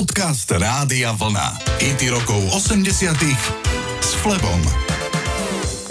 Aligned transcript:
Podcast 0.00 0.48
Rádia 0.48 1.12
Vlna. 1.12 1.60
IT 1.76 2.08
rokov 2.08 2.40
80 2.56 3.20
s 4.00 4.16
Flebom. 4.24 4.56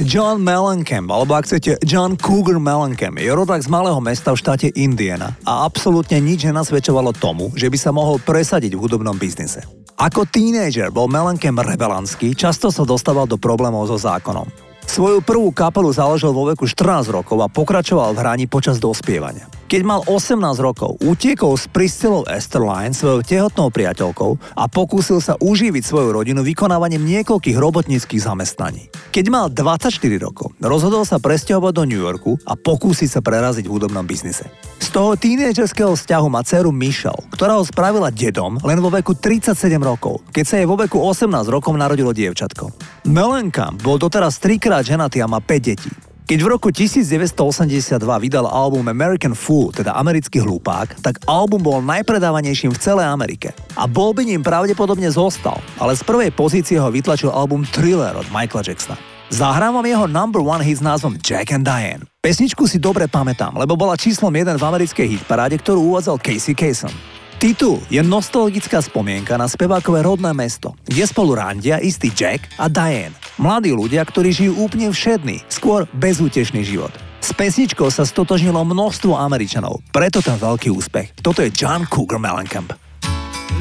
John 0.01 0.41
Mellencamp, 0.41 1.05
alebo 1.13 1.37
ak 1.37 1.45
chcete 1.45 1.77
John 1.85 2.17
Cougar 2.17 2.57
Mellencamp, 2.57 3.21
je 3.21 3.29
rodák 3.29 3.61
z 3.61 3.69
malého 3.69 4.01
mesta 4.01 4.33
v 4.33 4.41
štáte 4.41 4.73
Indiana 4.73 5.37
a 5.45 5.61
absolútne 5.61 6.17
nič 6.25 6.41
nenasvedčovalo 6.41 7.13
tomu, 7.21 7.53
že 7.53 7.69
by 7.69 7.77
sa 7.77 7.93
mohol 7.93 8.17
presadiť 8.17 8.73
v 8.73 8.81
hudobnom 8.81 9.13
biznise. 9.13 9.61
Ako 10.01 10.25
tínejdžer 10.25 10.89
bol 10.89 11.05
Mellencamp 11.05 11.61
rebelantský, 11.61 12.33
často 12.33 12.73
sa 12.73 12.89
dostával 12.89 13.29
do 13.29 13.37
problémov 13.37 13.93
so 13.93 14.01
zákonom. 14.01 14.49
Svoju 14.89 15.21
prvú 15.21 15.53
kapelu 15.53 15.93
založil 15.93 16.33
vo 16.33 16.49
veku 16.49 16.65
14 16.65 17.13
rokov 17.13 17.37
a 17.37 17.45
pokračoval 17.45 18.17
v 18.17 18.21
hraní 18.25 18.45
počas 18.49 18.81
dospievania. 18.81 19.58
Keď 19.69 19.85
mal 19.85 20.01
18 20.09 20.33
rokov, 20.65 20.97
utiekol 20.97 21.53
s 21.53 21.69
Priscillou 21.69 22.25
Esterline, 22.25 22.89
svojou 22.89 23.21
tehotnou 23.21 23.69
priateľkou 23.69 24.57
a 24.57 24.65
pokúsil 24.65 25.21
sa 25.21 25.37
uživiť 25.37 25.85
svoju 25.85 26.09
rodinu 26.09 26.41
vykonávaním 26.41 27.05
niekoľkých 27.05 27.53
robotníckých 27.53 28.17
zamestnaní. 28.17 28.89
Keď 29.13 29.25
mal 29.29 29.53
24 29.53 29.93
rokov, 30.25 30.57
rozhodol 30.57 31.05
sa 31.05 31.21
presťahovať 31.21 31.73
do 31.77 31.83
New 31.85 32.01
Yorku 32.01 32.41
a 32.49 32.57
pokúsiť 32.57 33.13
sa 33.13 33.21
preraziť 33.21 33.69
v 33.69 33.73
hudobnom 33.77 34.09
biznise. 34.09 34.49
Z 34.81 34.89
toho 34.89 35.13
tínedžerského 35.13 35.93
vzťahu 35.93 36.27
má 36.33 36.41
dceru 36.41 36.73
Michelle, 36.73 37.29
ktorá 37.29 37.61
ho 37.61 37.61
spravila 37.61 38.09
dedom 38.09 38.57
len 38.65 38.81
vo 38.81 38.89
veku 38.89 39.21
37 39.21 39.53
rokov, 39.85 40.25
keď 40.33 40.45
sa 40.49 40.57
jej 40.57 40.65
vo 40.65 40.81
veku 40.81 40.97
18 40.97 41.29
rokov 41.45 41.77
narodilo 41.77 42.09
dievčatko. 42.09 42.73
Mellencamp 43.05 43.85
bol 43.85 44.01
doteraz 44.01 44.41
trikrát 44.41 44.81
ženatý 44.81 45.21
a 45.21 45.29
má 45.29 45.37
5 45.37 45.61
detí. 45.61 46.08
Keď 46.29 46.45
v 46.45 46.49
roku 46.53 46.69
1982 46.69 48.05
vydal 48.05 48.45
album 48.45 48.85
American 48.85 49.33
Fool, 49.33 49.73
teda 49.73 49.97
americký 49.97 50.37
hlupák, 50.37 51.01
tak 51.01 51.17
album 51.25 51.57
bol 51.57 51.81
najpredávanejším 51.81 52.69
v 52.69 52.77
celej 52.77 53.09
Amerike. 53.09 53.49
A 53.73 53.89
bol 53.89 54.13
by 54.13 54.29
ním 54.29 54.45
pravdepodobne 54.45 55.09
zostal, 55.09 55.57
ale 55.81 55.97
z 55.97 56.05
prvej 56.05 56.29
pozície 56.29 56.77
ho 56.77 56.85
vytlačil 56.93 57.33
album 57.33 57.65
Thriller 57.65 58.13
od 58.13 58.29
Michaela 58.29 58.61
Jacksona. 58.61 59.01
Zahrám 59.33 59.81
vám 59.81 59.89
jeho 59.89 60.05
number 60.05 60.45
one 60.45 60.61
hit 60.61 60.77
s 60.77 60.85
názvom 60.85 61.17
Jack 61.17 61.49
and 61.49 61.65
Diane. 61.65 62.05
Pesničku 62.21 62.69
si 62.69 62.77
dobre 62.77 63.09
pamätám, 63.09 63.57
lebo 63.57 63.73
bola 63.73 63.97
číslom 63.97 64.29
1 64.29 64.53
v 64.53 64.67
americkej 64.69 65.09
hitparáde, 65.17 65.57
ktorú 65.57 65.97
uvádzal 65.97 66.21
Casey 66.21 66.53
Kasem. 66.53 66.93
Titul 67.41 67.81
je 67.89 68.05
nostalgická 68.05 68.85
spomienka 68.85 69.33
na 69.33 69.49
spevákové 69.49 70.05
rodné 70.05 70.29
mesto, 70.37 70.77
kde 70.85 71.09
spolu 71.09 71.33
randia 71.33 71.81
istý 71.81 72.13
Jack 72.13 72.53
a 72.61 72.69
Diane. 72.69 73.17
Mladí 73.39 73.71
ľudia, 73.71 74.03
ktorí 74.03 74.35
žijú 74.35 74.67
úplne 74.67 74.91
všedný, 74.91 75.39
skôr 75.47 75.87
bezútešný 75.95 76.59
život. 76.67 76.91
S 77.23 77.31
pesničkou 77.31 77.87
sa 77.87 78.03
stotožnilo 78.03 78.67
množstvo 78.67 79.15
Američanov, 79.15 79.79
preto 79.95 80.19
ten 80.19 80.35
veľký 80.35 80.67
úspech. 80.75 81.15
Toto 81.23 81.39
je 81.39 81.47
John 81.47 81.87
Cougar 81.87 82.19
Mellencamp. 82.19 82.75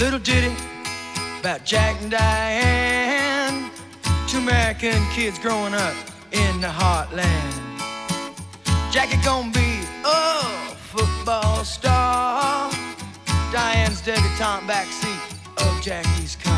Little 0.03 0.19
ditty 0.19 0.51
about 1.39 1.63
Jack 1.63 1.95
and 2.03 2.11
Diane 2.11 3.71
Two 4.27 4.43
American 4.43 4.99
kids 5.15 5.39
growing 5.39 5.75
up 5.75 5.95
in 6.35 6.59
the 6.59 6.71
heartland 6.71 7.55
Jackie 8.91 9.19
gonna 9.23 9.51
be 9.55 9.79
a 10.03 10.43
football 10.91 11.63
star 11.63 12.71
Diane's 13.55 14.03
debutante 14.03 14.67
backseat 14.67 15.23
of 15.63 15.71
Jackie's 15.83 16.37
car. 16.37 16.58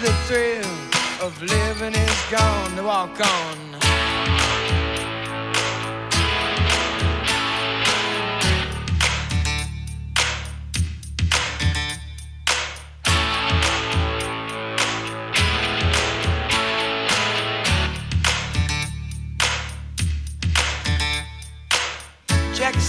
the 0.00 0.12
thrill 0.24 1.26
of 1.26 1.42
living 1.42 1.94
is 1.94 2.22
gone. 2.30 2.76
To 2.76 2.82
walk 2.82 3.20
on. 3.20 3.56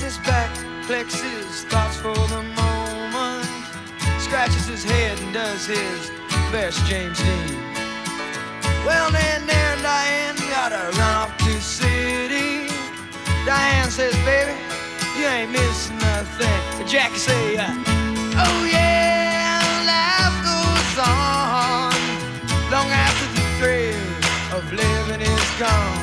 his 0.01 0.17
back, 0.19 0.49
flexes 0.88 1.63
thoughts 1.66 1.97
for 1.97 2.13
the 2.13 2.43
moment, 2.55 3.45
scratches 4.19 4.66
his 4.66 4.83
head 4.83 5.19
and 5.19 5.33
does 5.33 5.67
his 5.67 6.20
best 6.51 6.85
James 6.85 7.17
Dean. 7.17 7.56
Well, 8.85 9.09
then 9.12 9.47
there 9.47 9.75
Diane 9.81 10.35
gotta 10.50 10.97
run 10.97 11.16
off 11.16 11.38
to 11.38 11.62
city. 11.62 12.67
Diane 13.45 13.89
says, 13.89 14.13
baby, 14.25 14.51
you 15.17 15.25
ain't 15.25 15.51
missing 15.51 15.97
nothing. 16.00 16.88
Jackie 16.88 17.17
say, 17.17 17.57
uh, 17.57 17.73
oh 18.45 18.69
yeah, 18.69 19.61
life 19.88 20.38
goes 20.44 20.97
on 21.00 21.94
long 22.69 22.90
after 22.91 23.28
the 23.35 23.45
thrill 23.57 24.57
of 24.57 24.73
living 24.73 25.22
is 25.22 25.51
gone. 25.57 26.00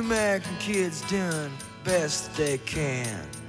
American 0.00 0.56
kids 0.58 1.02
doing 1.02 1.52
best 1.84 2.36
they 2.36 2.58
can. 2.58 3.39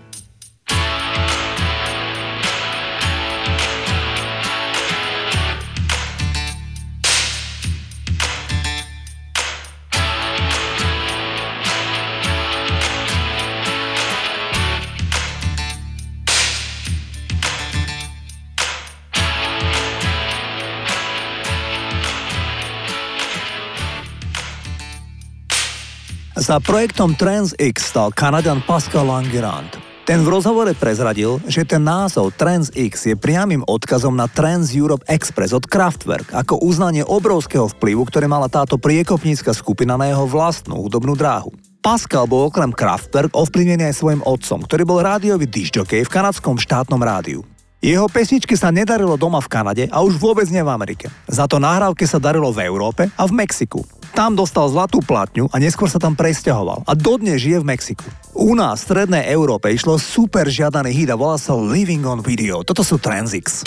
Za 26.51 26.59
projektom 26.59 27.15
TransX 27.15 27.95
stal 27.95 28.11
Kanadan 28.11 28.59
Pascal 28.67 29.07
Langerand. 29.07 29.71
Ten 30.03 30.19
v 30.19 30.35
rozhovore 30.35 30.75
prezradil, 30.75 31.39
že 31.47 31.63
ten 31.63 31.79
názov 31.79 32.35
TransX 32.35 33.07
je 33.07 33.15
priamým 33.15 33.63
odkazom 33.63 34.11
na 34.11 34.27
Trans 34.27 34.75
Europe 34.75 35.07
Express 35.07 35.55
od 35.55 35.63
Kraftwerk 35.63 36.35
ako 36.35 36.59
uznanie 36.59 37.07
obrovského 37.07 37.71
vplyvu, 37.71 38.03
ktoré 38.03 38.27
mala 38.27 38.51
táto 38.51 38.75
priekopnícka 38.75 39.55
skupina 39.55 39.95
na 39.95 40.11
jeho 40.11 40.27
vlastnú 40.27 40.75
hudobnú 40.83 41.15
dráhu. 41.15 41.55
Pascal 41.79 42.27
bol 42.27 42.51
okrem 42.51 42.75
Kraftwerk 42.75 43.31
ovplyvnený 43.31 43.87
aj 43.87 43.95
svojim 43.95 44.19
otcom, 44.19 44.67
ktorý 44.67 44.83
bol 44.83 44.99
rádiový 44.99 45.47
disjokej 45.47 46.03
v 46.03 46.11
kanadskom 46.11 46.59
štátnom 46.59 46.99
rádiu. 46.99 47.47
Jeho 47.81 48.05
pesničky 48.05 48.53
sa 48.53 48.69
nedarilo 48.69 49.17
doma 49.17 49.41
v 49.41 49.49
Kanade 49.49 49.83
a 49.89 50.05
už 50.05 50.21
vôbec 50.21 50.45
nie 50.53 50.61
v 50.61 50.69
Amerike. 50.69 51.09
Za 51.25 51.49
to 51.49 51.57
nahrávke 51.57 52.05
sa 52.05 52.21
darilo 52.21 52.53
v 52.53 52.61
Európe 52.61 53.09
a 53.09 53.23
v 53.25 53.33
Mexiku. 53.33 53.81
Tam 54.13 54.37
dostal 54.37 54.69
zlatú 54.69 55.01
platňu 55.01 55.49
a 55.49 55.57
neskôr 55.57 55.89
sa 55.89 55.97
tam 55.97 56.13
presťahoval 56.13 56.85
a 56.85 56.93
dodnes 56.93 57.41
žije 57.41 57.57
v 57.65 57.73
Mexiku. 57.73 58.05
U 58.37 58.53
nás 58.53 58.85
v 58.85 58.93
strednej 58.93 59.25
Európe 59.33 59.73
išlo 59.73 59.97
super 59.97 60.45
žiadaný 60.45 60.93
hit 60.93 61.09
a 61.09 61.17
volá 61.17 61.41
sa 61.41 61.57
Living 61.57 62.05
on 62.05 62.21
Video. 62.21 62.61
Toto 62.61 62.85
sú 62.85 63.01
Transix. 63.01 63.65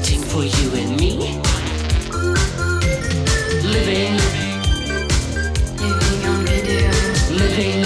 waiting 0.00 0.22
for 0.22 0.42
you 0.42 0.68
and 0.80 0.98
me. 0.98 1.10
Living, 3.74 4.16
living 5.76 6.22
on 6.26 6.40
video, 6.46 6.90
living, 7.36 7.84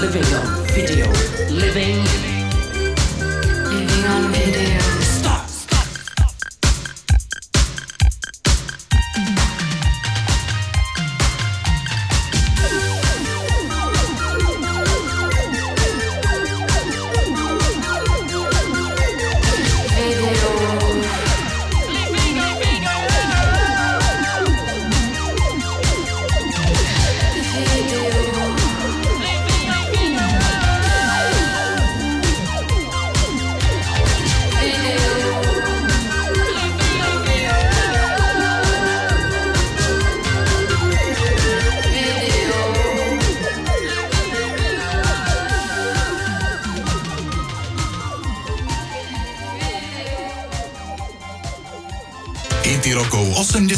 living 0.00 0.34
on 0.34 0.66
video. 0.68 1.05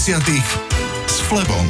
S 0.09 1.21
Flebom. 1.29 1.69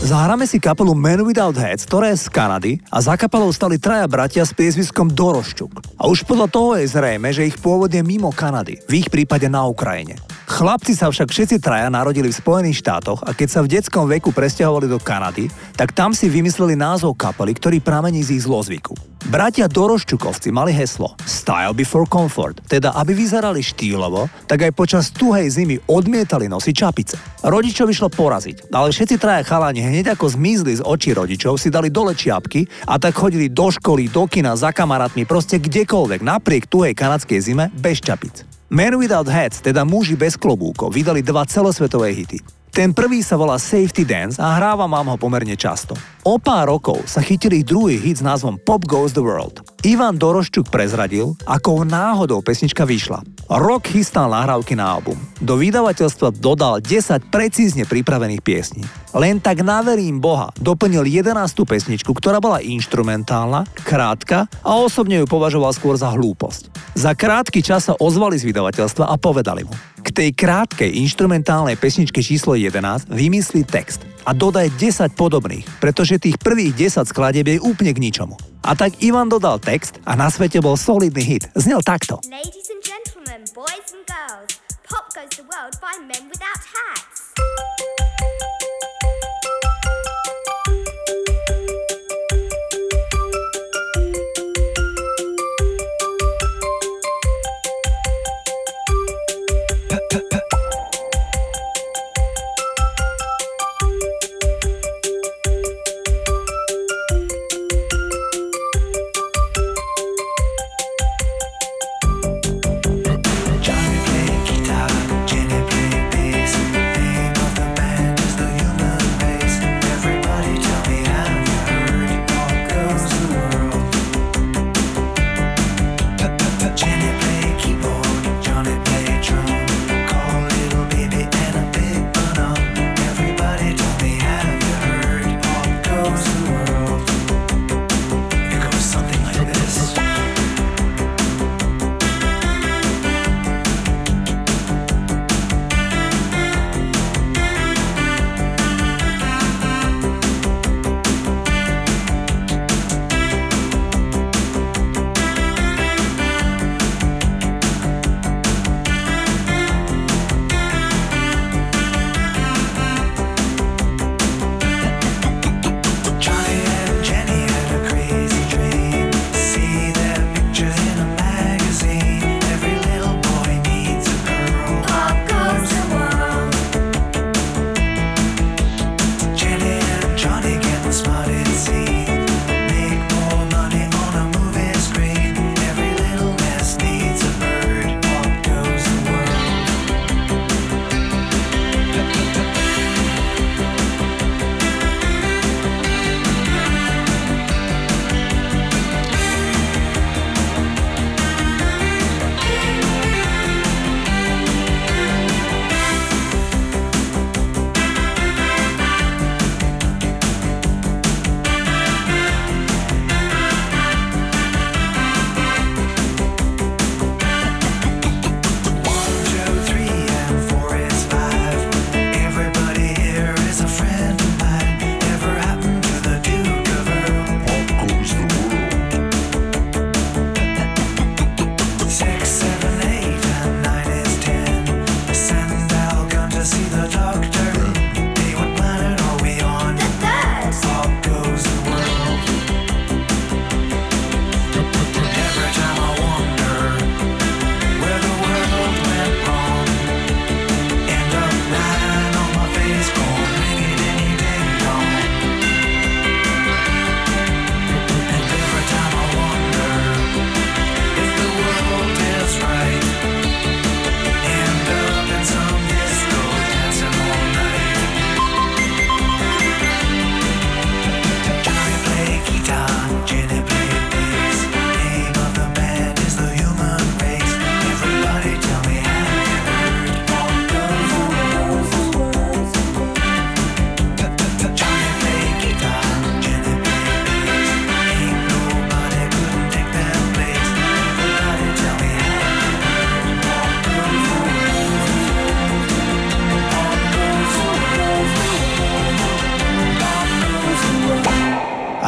Zahráme 0.00 0.48
si 0.48 0.56
kapelu 0.56 0.96
Men 0.96 1.20
Without 1.20 1.52
Heads, 1.52 1.84
ktorá 1.84 2.08
je 2.08 2.24
z 2.24 2.32
Kanady 2.32 2.72
a 2.88 3.04
za 3.04 3.12
kapelou 3.12 3.52
stali 3.52 3.76
traja 3.76 4.08
bratia 4.08 4.40
s 4.40 4.56
priezviskom 4.56 5.12
Doroščuk. 5.12 6.00
A 6.00 6.08
už 6.08 6.24
podľa 6.24 6.48
toho 6.48 6.80
je 6.80 6.88
zrejme, 6.88 7.28
že 7.36 7.44
ich 7.44 7.60
pôvod 7.60 7.92
je 7.92 8.00
mimo 8.00 8.32
Kanady, 8.32 8.80
v 8.88 9.04
ich 9.04 9.12
prípade 9.12 9.52
na 9.52 9.68
Ukrajine. 9.68 10.16
Chlapci 10.56 10.96
sa 10.96 11.12
však 11.12 11.28
všetci 11.28 11.56
traja 11.60 11.92
narodili 11.92 12.32
v 12.32 12.40
Spojených 12.40 12.80
štátoch 12.80 13.20
a 13.28 13.36
keď 13.36 13.48
sa 13.52 13.60
v 13.60 13.76
detskom 13.76 14.08
veku 14.08 14.32
presťahovali 14.32 14.88
do 14.88 14.96
Kanady, 14.96 15.52
tak 15.76 15.92
tam 15.92 16.16
si 16.16 16.32
vymysleli 16.32 16.72
názov 16.72 17.12
kapely, 17.12 17.52
ktorý 17.52 17.76
pramení 17.84 18.24
z 18.24 18.40
ich 18.40 18.48
zlozvyku. 18.48 18.96
Bratia 19.28 19.68
Doroščukovci 19.68 20.48
mali 20.48 20.72
heslo 20.72 21.12
Style 21.28 21.76
before 21.76 22.08
comfort, 22.08 22.64
teda 22.72 22.96
aby 22.96 23.12
vyzerali 23.12 23.60
štýlovo, 23.60 24.32
tak 24.48 24.64
aj 24.64 24.72
počas 24.72 25.12
tuhej 25.12 25.44
zimy 25.44 25.76
odmietali 25.92 26.48
nosiť 26.48 26.72
čapice. 26.72 27.20
Rodičov 27.44 27.92
išlo 27.92 28.08
poraziť, 28.08 28.72
ale 28.72 28.96
všetci 28.96 29.20
traja 29.20 29.44
chalani 29.44 29.84
hneď 29.84 30.16
ako 30.16 30.40
zmizli 30.40 30.80
z 30.80 30.80
očí 30.80 31.12
rodičov 31.12 31.60
si 31.60 31.68
dali 31.68 31.92
dole 31.92 32.16
čiapky 32.16 32.64
a 32.88 32.96
tak 32.96 33.12
chodili 33.12 33.52
do 33.52 33.68
školy, 33.68 34.08
do 34.08 34.24
kina, 34.24 34.56
za 34.56 34.72
kamarátmi, 34.72 35.28
proste 35.28 35.60
kdekoľvek, 35.60 36.24
napriek 36.24 36.64
tuhej 36.64 36.96
kanadskej 36.96 37.44
zime, 37.44 37.68
bez 37.76 38.00
čapic. 38.00 38.56
Men 38.66 38.98
Without 38.98 39.30
Hats, 39.30 39.62
teda 39.62 39.86
muži 39.86 40.18
bez 40.18 40.34
klobúkov, 40.34 40.90
vydali 40.90 41.22
dva 41.22 41.46
celosvetové 41.46 42.10
hity. 42.10 42.42
Ten 42.74 42.90
prvý 42.90 43.22
sa 43.22 43.38
volá 43.38 43.62
Safety 43.62 44.02
Dance 44.02 44.42
a 44.42 44.58
hráva 44.58 44.90
mám 44.90 45.06
ho 45.06 45.14
pomerne 45.14 45.54
často. 45.54 45.94
O 46.26 46.34
pár 46.42 46.66
rokov 46.74 47.06
sa 47.06 47.22
chytil 47.22 47.62
ich 47.62 47.64
druhý 47.64 47.94
hit 47.94 48.18
s 48.18 48.26
názvom 48.26 48.58
Pop 48.58 48.82
Goes 48.90 49.14
the 49.14 49.22
World. 49.22 49.62
Ivan 49.86 50.18
Doroščuk 50.18 50.66
prezradil, 50.66 51.38
ako 51.46 51.86
náhodou 51.86 52.42
pesnička 52.42 52.82
vyšla. 52.82 53.22
Rok 53.46 53.86
chystal 53.94 54.26
nahrávky 54.34 54.74
na 54.74 54.82
album. 54.82 55.14
Do 55.38 55.54
vydavateľstva 55.54 56.34
dodal 56.42 56.82
10 56.82 57.30
precízne 57.30 57.86
pripravených 57.86 58.42
piesní. 58.42 58.82
Len 59.14 59.38
tak 59.38 59.62
naverím 59.62 60.18
Boha 60.18 60.50
doplnil 60.58 61.06
11. 61.06 61.38
pesničku, 61.62 62.10
ktorá 62.18 62.42
bola 62.42 62.58
instrumentálna, 62.58 63.62
krátka 63.86 64.50
a 64.66 64.74
osobne 64.74 65.22
ju 65.22 65.26
považoval 65.30 65.70
skôr 65.70 65.94
za 65.94 66.10
hlúposť. 66.10 66.66
Za 66.98 67.14
krátky 67.14 67.62
čas 67.62 67.86
sa 67.86 67.94
ozvali 67.94 68.42
z 68.42 68.50
vydavateľstva 68.50 69.06
a 69.06 69.14
povedali 69.14 69.62
mu, 69.62 69.74
k 70.02 70.10
tej 70.10 70.34
krátkej 70.34 70.98
instrumentálnej 70.98 71.78
pesničke 71.78 72.26
číslo 72.26 72.58
11 72.58 73.06
vymyslí 73.06 73.62
text 73.62 74.15
a 74.26 74.34
dodaj 74.34 74.74
10 74.74 75.14
podobných, 75.14 75.62
pretože 75.78 76.18
tých 76.18 76.36
prvých 76.42 76.74
10 76.74 77.06
skladieb 77.06 77.46
je 77.46 77.62
úplne 77.62 77.94
k 77.94 78.02
ničomu. 78.02 78.34
A 78.66 78.74
tak 78.74 78.98
Ivan 78.98 79.30
dodal 79.30 79.62
text 79.62 80.02
a 80.02 80.18
na 80.18 80.26
svete 80.26 80.58
bol 80.58 80.74
solidný 80.74 81.22
hit. 81.22 81.46
Znel 81.54 81.86
takto. 81.86 82.18
Ladies 82.26 82.66
and 82.74 82.82
gentlemen, 82.82 83.46
boys 83.54 83.94
and 83.94 84.02
girls, 84.10 84.58
pop 84.90 85.06
goes 85.14 85.30
the 85.38 85.46
world 85.46 85.78
by 85.78 85.94
men 86.02 86.26
without 86.26 86.58
hats. 86.58 87.95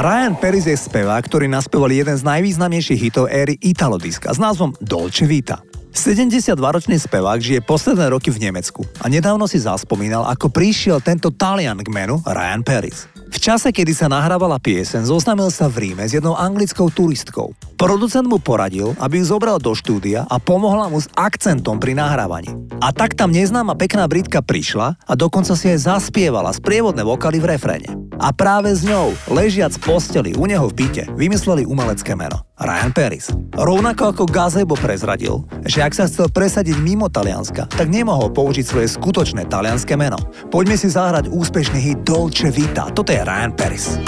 Ryan 0.09 0.41
Paris 0.41 0.65
je 0.65 0.73
spevák, 0.73 1.21
ktorý 1.21 1.53
naspeval 1.53 1.93
jeden 1.93 2.17
z 2.17 2.25
najvýznamnejších 2.25 2.97
hitov 2.97 3.29
éry 3.29 3.61
Italodiska 3.61 4.33
s 4.33 4.41
názvom 4.41 4.73
Dolce 4.81 5.29
Vita. 5.29 5.61
72-ročný 5.93 6.97
spevák 6.97 7.37
žije 7.37 7.61
posledné 7.61 8.17
roky 8.17 8.33
v 8.33 8.41
Nemecku 8.49 8.89
a 9.05 9.13
nedávno 9.13 9.45
si 9.45 9.61
zaspomínal, 9.61 10.25
ako 10.33 10.49
prišiel 10.49 11.05
tento 11.05 11.29
Talian 11.29 11.85
k 11.85 11.93
menu 11.93 12.25
Ryan 12.25 12.65
Paris. 12.65 13.05
V 13.29 13.37
čase, 13.37 13.69
kedy 13.69 13.93
sa 13.93 14.09
nahrávala 14.09 14.57
piesen, 14.57 15.05
zoznámil 15.05 15.53
sa 15.53 15.69
v 15.69 15.93
Ríme 15.93 16.05
s 16.09 16.17
jednou 16.17 16.33
anglickou 16.33 16.89
turistkou. 16.89 17.53
Producent 17.79 18.27
mu 18.27 18.43
poradil, 18.43 18.97
aby 18.99 19.23
ju 19.23 19.31
zobral 19.37 19.61
do 19.63 19.71
štúdia 19.77 20.27
a 20.27 20.41
pomohla 20.43 20.91
mu 20.91 20.99
s 20.99 21.07
akcentom 21.15 21.79
pri 21.79 21.95
nahrávaní. 21.95 22.51
A 22.83 22.91
tak 22.91 23.15
tam 23.15 23.31
neznáma 23.31 23.79
pekná 23.79 24.09
Britka 24.11 24.43
prišla 24.43 24.99
a 24.99 25.13
dokonca 25.15 25.55
si 25.55 25.71
aj 25.71 25.87
zaspievala 25.87 26.51
sprievodné 26.51 27.07
vokály 27.07 27.39
v 27.39 27.55
refréne. 27.55 27.91
A 28.19 28.35
práve 28.35 28.75
s 28.75 28.83
ňou, 28.83 29.15
ležiac 29.31 29.71
v 29.79 29.95
posteli 29.95 30.35
u 30.35 30.43
neho 30.51 30.67
v 30.67 30.75
byte, 30.75 31.07
vymysleli 31.15 31.63
umelecké 31.63 32.19
meno. 32.19 32.43
Ryan 32.59 32.91
Paris. 32.91 33.31
Rovnako 33.55 34.11
ako 34.11 34.25
Gazebo 34.27 34.75
prezradil, 34.75 35.47
že 35.63 35.79
ak 35.79 35.95
sa 35.95 36.11
chcel 36.11 36.27
presadiť 36.27 36.75
mimo 36.83 37.07
Talianska, 37.07 37.71
tak 37.71 37.87
nemohol 37.87 38.35
použiť 38.35 38.67
svoje 38.67 38.91
skutočné 38.91 39.47
talianské 39.47 39.95
meno. 39.95 40.19
Poďme 40.51 40.75
si 40.75 40.91
zahrať 40.91 41.31
úspešný 41.31 41.79
hit 41.79 42.03
Dolce 42.03 42.51
Vita. 42.51 42.91
Toto 42.91 43.15
je 43.15 43.18
Ryan 43.25 43.53
Paris. 43.53 43.99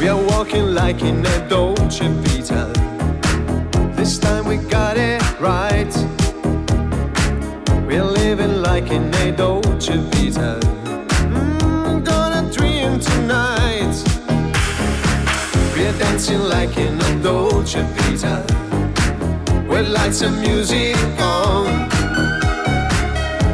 We 0.00 0.08
are 0.08 0.16
walking 0.16 0.74
like 0.74 1.02
in 1.02 1.24
a 1.24 1.48
Dolce 1.48 2.08
Vita. 2.08 2.72
This 3.96 4.18
time 4.18 4.46
we 4.46 4.56
got 4.56 4.96
it 4.96 5.22
right. 5.40 5.92
We're 7.86 8.04
living 8.04 8.62
like 8.62 8.90
in 8.90 9.14
a 9.14 9.32
Dolce 9.32 9.96
Vita. 9.96 10.73
Dancing 16.74 16.98
like 16.98 17.12
in 17.12 17.18
a 17.18 17.22
Dolce 17.22 17.82
Vita. 17.82 18.44
With 19.68 19.88
lights 19.88 20.22
and 20.22 20.40
music 20.40 20.96
on. 21.20 21.90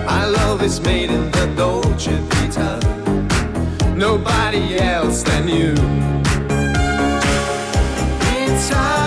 Our 0.09 0.31
love 0.31 0.63
is 0.63 0.81
made 0.81 1.11
in 1.11 1.31
the 1.31 1.53
Dolce 1.57 2.17
Vita. 2.31 2.81
Nobody 3.97 4.79
else 4.79 5.23
than 5.23 5.49
you. 5.49 5.75
Počúvate 8.31 8.71
hity 8.71 9.00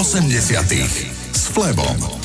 80 0.00 1.10
s 1.32 1.48
Flebom. 1.48 2.19